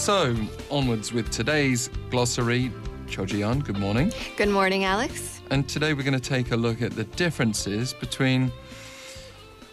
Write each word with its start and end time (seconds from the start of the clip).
So, 0.00 0.34
onwards 0.70 1.12
with 1.12 1.30
today's 1.30 1.88
glossary. 2.08 2.72
Jooyeon, 3.08 3.62
good 3.62 3.76
morning. 3.76 4.14
Good 4.38 4.48
morning, 4.48 4.84
Alex. 4.84 5.42
And 5.50 5.68
today 5.68 5.92
we're 5.92 6.04
going 6.04 6.18
to 6.18 6.28
take 6.28 6.52
a 6.52 6.56
look 6.56 6.80
at 6.80 6.92
the 6.92 7.04
differences 7.04 7.92
between 7.92 8.50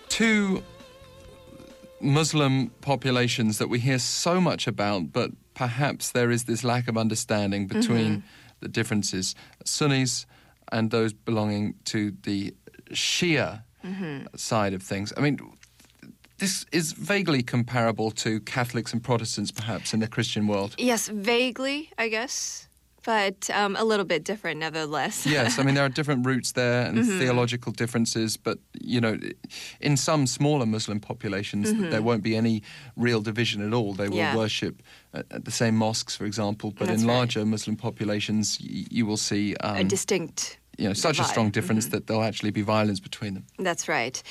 two 0.10 0.62
Muslim 2.02 2.72
populations 2.82 3.58
that 3.60 3.70
we 3.70 3.80
hear 3.80 4.00
so 4.00 4.42
much 4.42 4.68
about, 4.68 5.14
but 5.14 5.32
perhaps 5.54 6.12
there 6.12 6.30
is 6.30 6.44
this 6.44 6.62
lack 6.62 6.90
of 6.90 6.98
understanding 6.98 7.66
mm-hmm. 7.66 7.80
between 7.80 8.24
the 8.60 8.68
differences 8.68 9.34
Sunnis 9.64 10.26
and 10.74 10.92
those 10.92 11.14
belonging 11.14 11.76
to 11.86 12.12
the 12.24 12.54
Shia 12.92 13.64
mm-hmm. 13.82 14.26
side 14.36 14.74
of 14.74 14.84
things. 14.84 15.14
I 15.16 15.22
mean, 15.22 15.40
this 16.38 16.66
is 16.72 16.92
vaguely 16.94 17.44
comparable 17.44 18.12
to 18.12 18.40
Catholics 18.42 18.94
and 18.94 19.04
Protestants, 19.04 19.52
perhaps, 19.52 19.94
in 19.94 20.00
the 20.00 20.08
Christian 20.08 20.48
world. 20.48 20.76
Yes, 20.78 21.08
vaguely, 21.08 21.90
I 21.98 22.10
guess, 22.10 22.68
but 23.04 23.50
um, 23.54 23.76
a 23.76 23.84
little 23.84 24.06
bit 24.06 24.24
different 24.26 24.60
nevertheless. 24.60 25.26
yes, 25.38 25.58
I 25.60 25.64
mean 25.64 25.76
there 25.76 25.86
are 25.86 25.90
different 25.90 26.26
roots 26.26 26.52
there 26.52 26.86
and 26.86 26.98
Mm-hmm. 26.98 27.20
theological 27.20 27.72
differences, 27.72 28.38
but 28.38 28.58
you 28.82 29.00
know, 29.02 29.18
in 29.80 29.98
some 29.98 30.28
smaller 30.28 30.66
Muslim 30.66 31.00
populations, 31.00 31.74
there 31.74 32.02
won't 32.02 32.22
be 32.24 32.36
any 32.36 32.62
real 32.96 33.22
division 33.22 33.62
at 33.68 33.74
all. 33.74 33.94
They 33.94 34.10
will 34.10 34.18
Mm-hmm. 34.18 34.36
Yeah. 34.36 34.44
worship 34.44 34.84
at, 35.14 35.46
the 35.46 35.52
same 35.52 35.76
mosques, 35.76 36.16
for 36.16 36.26
example. 36.26 36.72
But 36.72 36.88
That's 36.88 37.02
in 37.02 37.08
right. 37.08 37.16
larger 37.18 37.46
Muslim 37.46 37.78
populations, 37.78 38.60
y- 38.62 38.86
you 38.92 39.06
will 39.08 39.18
see. 39.18 39.56
a 39.62 39.80
Um, 39.80 39.88
distinct. 39.88 40.58
you 40.78 40.88
know, 40.88 40.94
such 40.94 41.04
a 41.04 41.14
divide. 41.14 41.24
Mm-hmm. 41.24 41.32
strong 41.32 41.50
difference 41.52 41.88
that 41.90 42.06
there'll 42.08 42.24
actually 42.28 42.52
be 42.52 42.62
violence 42.62 43.00
between 43.00 43.34
them. 43.36 43.46
That's 43.58 43.88
right. 43.88 44.22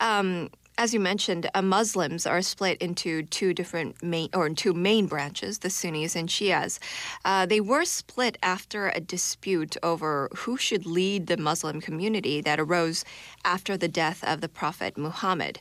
Um, 0.00 0.50
as 0.76 0.92
you 0.92 0.98
mentioned, 0.98 1.48
uh, 1.54 1.62
Muslims 1.62 2.26
are 2.26 2.42
split 2.42 2.78
into 2.78 3.22
two 3.22 3.54
different 3.54 4.02
main 4.02 4.28
or 4.34 4.48
two 4.50 4.74
main 4.74 5.06
branches, 5.06 5.60
the 5.60 5.70
Sunnis 5.70 6.16
and 6.16 6.28
Shias. 6.28 6.80
Uh, 7.24 7.46
they 7.46 7.60
were 7.60 7.84
split 7.84 8.36
after 8.42 8.88
a 8.88 9.00
dispute 9.00 9.76
over 9.84 10.28
who 10.34 10.56
should 10.56 10.84
lead 10.84 11.28
the 11.28 11.36
Muslim 11.36 11.80
community 11.80 12.40
that 12.40 12.58
arose 12.58 13.04
after 13.44 13.76
the 13.76 13.86
death 13.86 14.24
of 14.24 14.40
the 14.40 14.48
Prophet 14.48 14.98
Muhammad. 14.98 15.60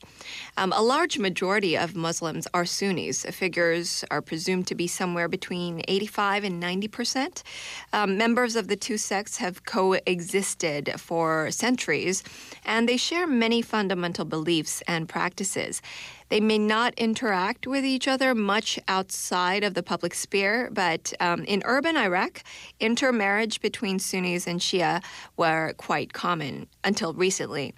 Um, 0.58 0.73
a 0.73 0.81
large 0.81 1.19
majority 1.19 1.78
of 1.78 1.95
Muslims 1.95 2.47
are 2.53 2.66
Sunnis. 2.66 3.23
Figures 3.25 4.03
are 4.09 4.22
presumed 4.22 4.66
to 4.67 4.75
be 4.75 4.88
somewhere 4.88 5.28
between 5.28 5.84
85 5.88 6.44
and 6.44 6.59
90 6.59 6.88
percent. 6.88 7.44
Um, 7.91 8.17
members 8.17 8.56
of 8.56 8.67
the 8.67 8.75
two 8.75 8.97
sects 8.97 9.38
have 9.38 9.64
coexisted 9.66 10.95
for 10.97 11.52
centuries, 11.52 12.23
and 12.66 12.89
they 12.89 12.97
share 12.97 13.28
many 13.28 13.61
fundamental 13.61 14.25
beliefs 14.25 14.81
and 14.88 15.02
practices. 15.07 15.81
They 16.29 16.39
may 16.39 16.57
not 16.57 16.93
interact 16.95 17.67
with 17.67 17.85
each 17.85 18.07
other 18.07 18.33
much 18.33 18.79
outside 18.88 19.63
of 19.63 19.73
the 19.73 19.83
public 19.83 20.13
sphere, 20.13 20.69
but 20.71 21.13
um, 21.19 21.43
in 21.43 21.61
urban 21.66 21.97
Iraq, 21.97 22.43
intermarriage 22.79 23.61
between 23.61 23.99
Sunnis 23.99 24.47
and 24.47 24.59
Shia 24.59 25.03
were 25.38 25.73
quite 25.77 26.13
common 26.13 26.67
until 26.83 27.13
recently. 27.13 27.73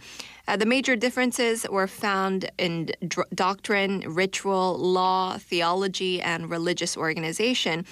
Uh, 0.47 0.55
the 0.55 0.65
major 0.65 0.95
differences 0.95 1.65
were 1.69 1.87
found 1.87 2.49
in 2.59 2.91
dr- 3.07 3.27
doctrine, 3.33 4.01
ritual, 4.05 4.77
law, 4.77 5.37
theology, 5.39 6.21
and 6.21 6.51
religious 6.51 6.95
organization. 6.95 7.83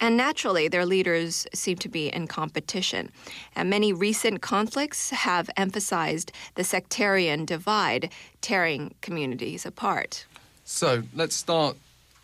And 0.00 0.16
naturally, 0.16 0.68
their 0.68 0.84
leaders 0.84 1.46
seem 1.54 1.78
to 1.78 1.88
be 1.88 2.08
in 2.08 2.26
competition. 2.26 3.10
And 3.56 3.70
many 3.70 3.92
recent 3.92 4.42
conflicts 4.42 5.10
have 5.10 5.48
emphasized 5.56 6.30
the 6.56 6.64
sectarian 6.64 7.46
divide, 7.46 8.12
tearing 8.42 8.94
communities 9.00 9.64
apart. 9.64 9.93
So 10.64 11.02
let's 11.14 11.36
start 11.36 11.76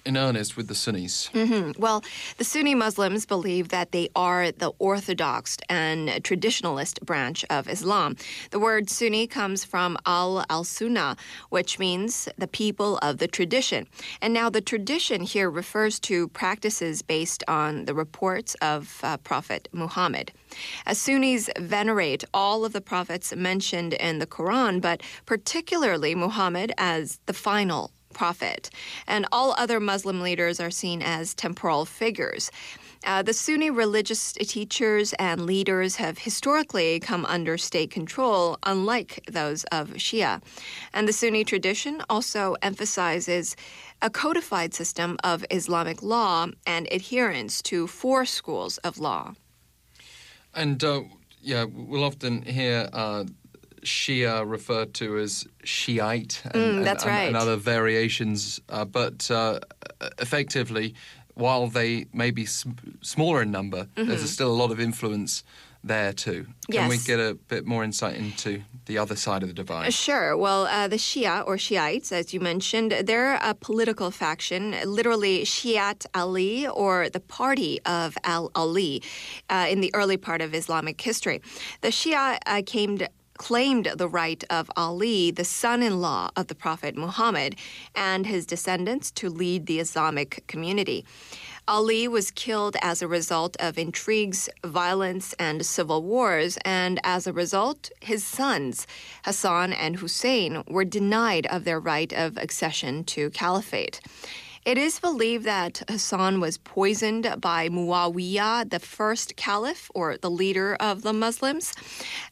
in 0.04 0.16
earnest 0.16 0.56
with 0.56 0.68
the 0.68 0.74
Sunnis. 0.74 1.26
Hmm, 1.28 1.72
Well, 1.78 2.02
the 2.38 2.44
Sunni 2.44 2.74
Muslims 2.74 3.26
believe 3.26 3.68
that 3.68 3.92
they 3.92 4.08
are 4.14 4.50
the 4.52 4.72
orthodox 4.78 5.56
and 5.68 6.08
traditionalist 6.22 7.00
branch 7.02 7.44
of 7.50 7.68
Islam. 7.68 8.16
The 8.50 8.58
word 8.58 8.88
Sunni 8.90 9.26
comes 9.26 9.64
from 9.64 9.96
ahl 10.06 10.44
al 10.48 10.64
Sunnah, 10.64 11.16
which 11.50 11.78
means 11.78 12.28
the 12.38 12.48
people 12.48 12.98
of 12.98 13.18
the 13.18 13.28
tradition. 13.28 13.86
And 14.20 14.32
now 14.32 14.50
the 14.50 14.60
tradition 14.60 15.22
here 15.22 15.50
refers 15.50 15.98
to 16.00 16.28
practices 16.28 17.02
based 17.02 17.44
on 17.48 17.84
the 17.84 17.94
reports 17.94 18.54
of 18.62 19.00
uh, 19.02 19.16
Prophet 19.18 19.68
Muhammad. 19.72 20.32
As 20.86 20.98
Sunnis 20.98 21.48
venerate 21.58 22.24
all 22.34 22.64
of 22.64 22.72
the 22.72 22.80
prophets 22.80 23.34
mentioned 23.34 23.92
in 23.94 24.18
the 24.18 24.26
Quran, 24.26 24.80
but 24.80 25.02
particularly 25.26 26.14
Muhammad 26.14 26.72
as 26.76 27.20
the 27.26 27.32
final 27.32 27.92
prophet. 28.12 28.70
And 29.06 29.26
all 29.32 29.54
other 29.56 29.80
Muslim 29.80 30.20
leaders 30.20 30.60
are 30.60 30.70
seen 30.70 31.02
as 31.02 31.34
temporal 31.34 31.84
figures. 31.84 32.50
Uh, 33.04 33.22
the 33.22 33.32
Sunni 33.32 33.70
religious 33.70 34.32
teachers 34.32 35.14
and 35.14 35.46
leaders 35.46 35.96
have 35.96 36.18
historically 36.18 37.00
come 37.00 37.24
under 37.24 37.56
state 37.56 37.90
control, 37.90 38.58
unlike 38.64 39.24
those 39.30 39.64
of 39.64 39.90
Shia. 39.94 40.42
And 40.92 41.08
the 41.08 41.12
Sunni 41.12 41.44
tradition 41.44 42.02
also 42.10 42.56
emphasizes 42.60 43.56
a 44.02 44.10
codified 44.10 44.74
system 44.74 45.16
of 45.24 45.44
Islamic 45.50 46.02
law 46.02 46.48
and 46.66 46.88
adherence 46.90 47.62
to 47.62 47.86
four 47.86 48.26
schools 48.26 48.76
of 48.78 48.98
law. 48.98 49.34
And 50.54 50.82
uh, 50.84 51.02
yeah, 51.40 51.64
we'll 51.64 52.04
often 52.04 52.42
hear 52.42 52.88
uh, 52.92 53.24
Shia 53.82 54.48
referred 54.48 54.94
to 54.94 55.18
as 55.18 55.46
Shiite 55.64 56.42
and, 56.52 56.84
Mm, 56.84 56.86
and- 56.86 57.06
right. 57.06 57.28
and 57.28 57.36
other 57.36 57.56
variations, 57.56 58.60
uh, 58.68 58.84
but 58.84 59.30
uh, 59.30 59.60
effectively, 60.18 60.94
while 61.34 61.68
they 61.68 62.06
may 62.12 62.30
be 62.30 62.44
sm- 62.46 62.72
smaller 63.00 63.42
in 63.42 63.50
number, 63.50 63.88
there's 63.94 64.28
still 64.30 64.50
a 64.50 64.58
lot 64.62 64.70
of 64.70 64.78
influence 64.80 65.42
there 65.82 66.12
too. 66.12 66.46
Can 66.70 66.88
we 66.90 66.96
Mm-hmm. 66.96 67.06
Get 67.06 67.20
a 67.20 67.34
bit 67.48 67.64
more 67.64 67.82
insight 67.82 68.16
into 68.16 68.62
the 68.84 68.98
other 68.98 69.16
side 69.16 69.42
of 69.42 69.48
the 69.48 69.54
divide? 69.54 69.94
Sure. 69.94 70.36
Well, 70.36 70.66
uh, 70.66 70.88
the 70.88 70.96
Shia 70.98 71.46
or 71.46 71.56
Shiites, 71.56 72.12
as 72.12 72.34
you 72.34 72.40
mentioned, 72.40 72.90
they're 73.04 73.36
a 73.36 73.54
political 73.54 74.10
faction, 74.10 74.74
literally 74.84 75.44
Shiat 75.44 76.04
Ali 76.14 76.68
or 76.68 77.08
the 77.08 77.20
party 77.20 77.80
of 77.86 78.18
Al 78.24 78.50
Ali 78.54 79.02
uh, 79.48 79.66
in 79.70 79.80
the 79.80 79.90
early 79.94 80.18
part 80.18 80.42
of 80.42 80.54
Islamic 80.54 81.00
history. 81.00 81.40
The 81.80 81.88
Shia 81.88 82.38
uh, 82.44 82.60
came 82.66 82.98
claimed 83.40 83.90
the 83.96 84.06
right 84.06 84.44
of 84.50 84.70
Ali, 84.76 85.30
the 85.30 85.46
son 85.46 85.82
in 85.82 85.98
law 85.98 86.28
of 86.36 86.48
the 86.48 86.54
Prophet 86.54 86.94
Muhammad, 86.94 87.56
and 87.94 88.26
his 88.26 88.44
descendants 88.44 89.10
to 89.12 89.30
lead 89.30 89.64
the 89.64 89.80
Islamic 89.80 90.44
community. 90.46 91.06
Ali 91.66 92.06
was 92.06 92.30
killed 92.30 92.76
as 92.82 93.00
a 93.00 93.08
result 93.08 93.56
of 93.58 93.78
intrigues, 93.78 94.50
violence, 94.62 95.32
and 95.38 95.64
civil 95.64 96.02
wars, 96.02 96.58
and 96.66 97.00
as 97.02 97.26
a 97.26 97.32
result, 97.32 97.90
his 98.02 98.22
sons, 98.22 98.86
Hassan 99.24 99.72
and 99.72 99.96
Hussein, 99.96 100.62
were 100.68 100.84
denied 100.84 101.46
of 101.46 101.64
their 101.64 101.80
right 101.80 102.12
of 102.12 102.36
accession 102.36 103.04
to 103.04 103.30
caliphate. 103.30 104.02
It 104.66 104.76
is 104.76 105.00
believed 105.00 105.46
that 105.46 105.82
Hassan 105.88 106.38
was 106.38 106.58
poisoned 106.58 107.34
by 107.40 107.70
Muawiyah, 107.70 108.68
the 108.68 108.78
first 108.78 109.34
caliph 109.36 109.90
or 109.94 110.18
the 110.18 110.30
leader 110.30 110.74
of 110.74 111.00
the 111.00 111.14
Muslims, 111.14 111.72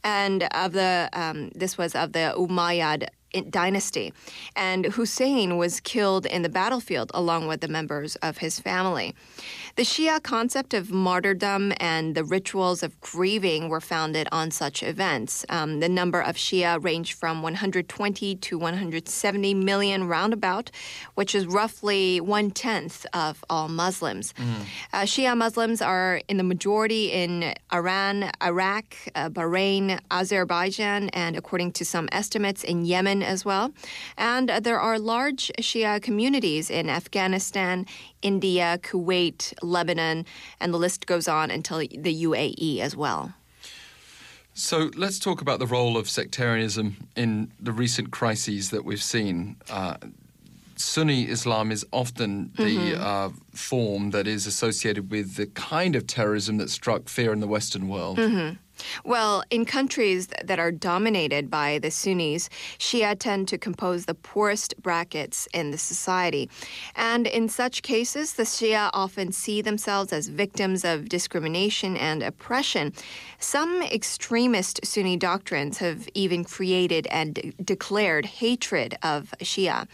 and 0.04 0.42
of 0.52 0.72
the 0.72 1.08
um, 1.14 1.48
this 1.54 1.78
was 1.78 1.94
of 1.94 2.12
the 2.12 2.34
Umayyad 2.36 3.08
dynasty. 3.50 4.12
And 4.56 4.86
Hussein 4.86 5.56
was 5.56 5.80
killed 5.80 6.26
in 6.26 6.42
the 6.42 6.48
battlefield 6.48 7.10
along 7.14 7.46
with 7.46 7.60
the 7.60 7.68
members 7.68 8.16
of 8.16 8.38
his 8.38 8.58
family. 8.60 9.14
The 9.76 9.82
Shia 9.82 10.22
concept 10.22 10.74
of 10.74 10.90
martyrdom 10.90 11.72
and 11.78 12.14
the 12.14 12.24
rituals 12.24 12.82
of 12.82 13.00
grieving 13.00 13.68
were 13.68 13.80
founded 13.80 14.28
on 14.32 14.50
such 14.50 14.82
events. 14.82 15.44
Um, 15.48 15.80
the 15.80 15.88
number 15.88 16.20
of 16.20 16.36
Shia 16.36 16.82
ranged 16.82 17.14
from 17.14 17.42
120 17.42 18.36
to 18.36 18.58
170 18.58 19.54
million 19.54 20.08
roundabout, 20.08 20.70
which 21.14 21.34
is 21.34 21.46
roughly 21.46 22.20
one 22.20 22.50
tenth 22.50 23.06
of 23.12 23.44
all 23.48 23.68
Muslims. 23.68 24.34
Uh, 24.92 25.02
Shia 25.02 25.36
Muslims 25.36 25.80
are 25.80 26.20
in 26.28 26.38
the 26.38 26.42
majority 26.42 27.12
in 27.12 27.54
Iran, 27.72 28.30
Iraq, 28.42 28.96
uh, 29.14 29.28
Bahrain, 29.28 30.00
Azerbaijan, 30.10 31.08
and 31.10 31.36
according 31.36 31.72
to 31.72 31.84
some 31.84 32.08
estimates, 32.12 32.64
in 32.64 32.84
Yemen 32.84 33.17
as 33.22 33.44
well. 33.44 33.72
And 34.16 34.50
uh, 34.50 34.60
there 34.60 34.80
are 34.80 34.98
large 34.98 35.50
Shia 35.60 36.00
communities 36.00 36.70
in 36.70 36.88
Afghanistan, 36.88 37.86
India, 38.22 38.78
Kuwait, 38.82 39.54
Lebanon, 39.62 40.24
and 40.60 40.74
the 40.74 40.78
list 40.78 41.06
goes 41.06 41.28
on 41.28 41.50
until 41.50 41.78
the 41.78 42.24
UAE 42.24 42.80
as 42.80 42.96
well. 42.96 43.32
So 44.54 44.90
let's 44.96 45.20
talk 45.20 45.40
about 45.40 45.60
the 45.60 45.66
role 45.66 45.96
of 45.96 46.10
sectarianism 46.10 46.96
in 47.14 47.52
the 47.60 47.70
recent 47.70 48.10
crises 48.10 48.70
that 48.70 48.84
we've 48.84 49.02
seen. 49.02 49.56
Uh, 49.70 49.98
Sunni 50.74 51.28
Islam 51.28 51.70
is 51.70 51.86
often 51.92 52.52
the 52.56 53.00
uh, 53.00 53.30
form 53.52 54.10
that 54.10 54.26
is 54.26 54.46
associated 54.46 55.10
with 55.10 55.36
the 55.36 55.46
kind 55.46 55.96
of 55.96 56.06
terrorism 56.06 56.56
that 56.58 56.70
struck 56.70 57.08
fear 57.08 57.32
in 57.32 57.40
the 57.40 57.48
Western 57.48 57.88
world. 57.88 58.18
Well, 59.04 59.42
in 59.50 59.64
countries 59.64 60.28
that 60.44 60.58
are 60.58 60.72
dominated 60.72 61.50
by 61.50 61.78
the 61.78 61.90
Sunnis, 61.90 62.48
Shia 62.78 63.18
tend 63.18 63.48
to 63.48 63.58
compose 63.58 64.06
the 64.06 64.14
poorest 64.14 64.74
brackets 64.82 65.48
in 65.52 65.70
the 65.70 65.78
society. 65.78 66.50
And 66.94 67.26
in 67.26 67.48
such 67.48 67.82
cases, 67.82 68.34
the 68.34 68.44
Shia 68.44 68.90
often 68.92 69.32
see 69.32 69.62
themselves 69.62 70.12
as 70.12 70.28
victims 70.28 70.84
of 70.84 71.08
discrimination 71.08 71.96
and 71.96 72.22
oppression. 72.22 72.92
Some 73.38 73.82
extremist 73.82 74.80
Sunni 74.84 75.16
doctrines 75.16 75.78
have 75.78 76.08
even 76.14 76.44
created 76.44 77.06
and 77.08 77.34
de- 77.34 77.52
declared 77.62 78.26
hatred 78.26 78.96
of 79.02 79.34
Shia. 79.40 79.86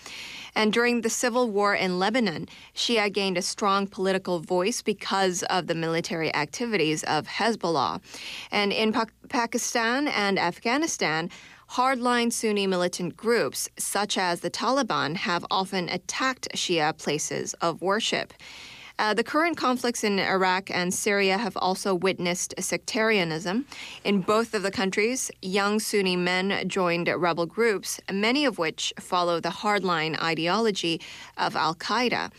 And 0.55 0.73
during 0.73 1.01
the 1.01 1.11
civil 1.11 1.51
war 1.51 1.75
in 1.75 1.99
Lebanon, 1.99 2.47
Shia 2.75 3.13
gained 3.13 3.39
a 3.39 3.43
strong 3.43 3.87
political 3.87 4.41
voice 4.41 4.83
because 4.83 5.43
of 5.45 5.67
the 5.67 5.75
military 5.75 6.35
activities 6.35 7.03
of 7.05 7.27
Hezbollah. 7.27 8.01
And 8.51 8.73
in 8.73 8.93
pa- 8.93 9.07
Pakistan 9.29 10.09
and 10.09 10.39
Afghanistan, 10.39 11.31
hardline 11.71 12.33
Sunni 12.33 12.67
militant 12.67 13.17
groups, 13.17 13.69
such 13.79 14.17
as 14.17 14.41
the 14.41 14.51
Taliban, 14.51 15.17
have 15.17 15.45
often 15.51 15.89
attacked 15.89 16.49
Shia 16.55 16.97
places 16.97 17.55
of 17.55 17.83
worship. 17.83 18.33
Uh, 18.99 19.13
the 19.13 19.25
current 19.25 19.57
conflicts 19.57 20.05
in 20.05 20.21
Iraq 20.21 20.71
and 20.71 20.95
Syria 20.95 21.37
have 21.37 21.57
also 21.57 21.95
witnessed 21.95 22.55
sectarianism. 22.61 23.67
In 24.05 24.21
both 24.21 24.55
of 24.55 24.63
the 24.63 24.71
countries, 24.71 25.31
young 25.43 25.81
Sunni 25.81 26.17
men 26.17 26.69
joined 26.69 27.09
rebel 27.09 27.47
groups, 27.47 28.01
many 28.13 28.45
of 28.45 28.57
which 28.59 28.93
follow 29.01 29.41
the 29.41 29.49
hardline 29.49 30.21
ideology 30.23 31.01
of 31.37 31.57
Al 31.57 31.75
Qaeda. 31.75 32.31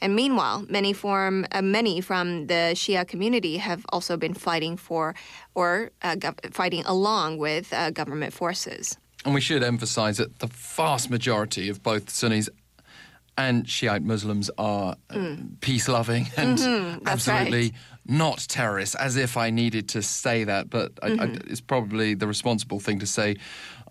And 0.00 0.14
meanwhile, 0.14 0.64
many 0.68 0.92
form 0.92 1.46
uh, 1.50 1.62
many 1.62 2.00
from 2.00 2.46
the 2.46 2.74
Shia 2.74 3.08
community 3.08 3.56
have 3.56 3.84
also 3.88 4.16
been 4.16 4.34
fighting 4.34 4.76
for 4.76 5.14
or 5.54 5.90
uh, 6.02 6.14
gov- 6.14 6.52
fighting 6.52 6.84
along 6.84 7.38
with 7.38 7.72
uh, 7.72 7.90
government 7.90 8.32
forces. 8.32 8.98
And 9.24 9.34
we 9.34 9.40
should 9.40 9.62
emphasize 9.62 10.18
that 10.18 10.38
the 10.40 10.48
vast 10.48 11.10
majority 11.10 11.70
of 11.70 11.82
both 11.82 12.10
Sunnis 12.10 12.50
and 13.36 13.68
Shiite 13.68 14.02
Muslims 14.02 14.50
are 14.58 14.96
uh, 15.10 15.36
peace 15.60 15.88
loving 15.88 16.28
and 16.36 16.58
Mm-hmm, 16.58 17.06
absolutely 17.08 17.60
right. 17.62 17.72
not 18.06 18.38
terrorists, 18.48 18.94
as 18.94 19.16
if 19.16 19.36
I 19.36 19.50
needed 19.50 19.88
to 19.90 20.02
say 20.02 20.44
that. 20.44 20.70
But 20.70 20.92
I, 21.02 21.06
I, 21.06 21.10
Mm-hmm. 21.10 21.50
it's 21.50 21.60
probably 21.60 22.14
the 22.14 22.26
responsible 22.26 22.80
thing 22.80 22.98
to 23.00 23.06
say 23.06 23.36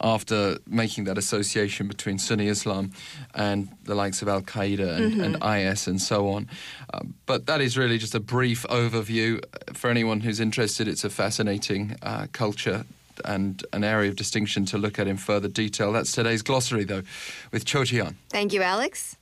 after 0.02 0.58
making 0.68 1.04
that 1.06 1.18
association 1.18 1.88
between 1.88 2.18
Sunni 2.20 2.48
Islam 2.48 2.92
and 3.36 3.70
the 3.84 3.96
likes 3.96 4.22
of 4.22 4.28
Al 4.28 4.42
Qaeda 4.42 4.98
and, 4.98 5.22
and 5.22 5.36
Mm-hmm. 5.36 5.72
IS 5.72 5.88
and 5.88 6.02
so 6.02 6.30
on. 6.30 6.48
Uh, 6.94 7.02
but 7.26 7.46
that 7.46 7.62
is 7.62 7.78
really 7.78 7.98
just 7.98 8.16
a 8.16 8.20
brief 8.20 8.64
overview. 8.70 9.40
For 9.74 9.90
anyone 9.90 10.22
who's 10.22 10.40
interested, 10.40 10.88
it's 10.88 11.04
a 11.04 11.10
fascinating 11.10 11.96
uh, 12.02 12.28
culture 12.32 12.86
and 13.26 13.64
an 13.74 13.84
area 13.84 14.10
of 14.10 14.16
distinction 14.16 14.66
to 14.66 14.78
look 14.78 14.98
at 15.00 15.08
in 15.08 15.18
further 15.18 15.48
detail. 15.48 15.92
That's 15.94 16.12
today's 16.12 16.42
glossary, 16.42 16.84
though, 16.84 17.04
with 17.52 17.64
Cho. 17.66 17.84
Thank 18.30 18.54
you, 18.54 18.62
Alex. 18.64 19.18